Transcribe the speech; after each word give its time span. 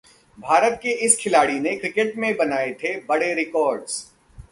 भारत 0.37 0.79
के 0.83 0.91
इस 1.05 1.17
खिलाड़ी 1.17 1.59
ने 1.59 1.75
क्रिकेट 1.75 2.15
में 2.17 2.35
बनाए 2.37 2.69
ये 2.69 2.95
बड़े 3.09 3.33
रिकॉर्ड्स 3.33 4.01